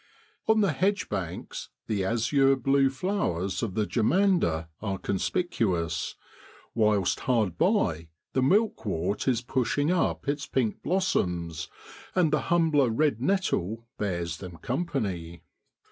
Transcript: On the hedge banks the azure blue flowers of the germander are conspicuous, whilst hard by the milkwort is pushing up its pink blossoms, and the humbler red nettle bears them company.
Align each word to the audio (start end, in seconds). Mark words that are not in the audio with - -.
On 0.47 0.61
the 0.61 0.71
hedge 0.71 1.09
banks 1.09 1.69
the 1.85 2.03
azure 2.03 2.55
blue 2.55 2.89
flowers 2.89 3.61
of 3.61 3.75
the 3.75 3.85
germander 3.85 4.67
are 4.81 4.97
conspicuous, 4.97 6.15
whilst 6.73 7.19
hard 7.19 7.55
by 7.55 8.09
the 8.33 8.41
milkwort 8.41 9.27
is 9.27 9.43
pushing 9.43 9.91
up 9.91 10.27
its 10.27 10.47
pink 10.47 10.81
blossoms, 10.81 11.69
and 12.15 12.33
the 12.33 12.41
humbler 12.49 12.89
red 12.89 13.21
nettle 13.21 13.85
bears 13.99 14.37
them 14.37 14.57
company. 14.57 15.43